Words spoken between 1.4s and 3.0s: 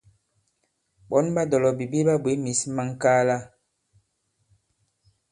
dɔ̀lɔ̀bìbi ɓa bwě mǐs ma